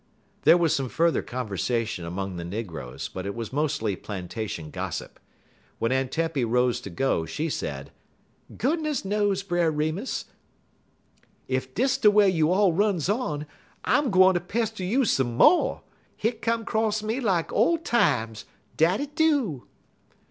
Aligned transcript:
There 0.45 0.57
was 0.57 0.75
some 0.75 0.89
further 0.89 1.21
conversation 1.21 2.05
among 2.05 2.35
the 2.35 2.43
negroes, 2.43 3.07
but 3.07 3.27
it 3.27 3.35
was 3.35 3.53
mostly 3.53 3.95
plantation 3.95 4.71
gossip. 4.71 5.19
When 5.77 5.91
Aunt 5.91 6.11
Tempy 6.11 6.43
rose 6.43 6.81
to 6.81 6.89
go 6.89 7.27
she 7.27 7.49
said: 7.49 7.91
"Goodness 8.57 9.05
knows, 9.05 9.43
Brer 9.43 9.69
Remus, 9.69 10.25
ef 11.47 11.71
dis 11.75 11.99
de 11.99 12.09
way 12.09 12.27
you 12.31 12.51
all 12.51 12.73
runs 12.73 13.09
on, 13.09 13.45
I'm 13.85 14.09
gwine 14.09 14.33
ter 14.33 14.39
pester 14.39 14.83
you 14.83 15.05
some 15.05 15.37
mo'. 15.37 15.83
Hit 16.17 16.41
come 16.41 16.65
'cross 16.65 17.03
me 17.03 17.19
like 17.19 17.53
ole 17.53 17.77
times, 17.77 18.45
dat 18.77 18.99
it 19.01 19.15
do." 19.15 19.67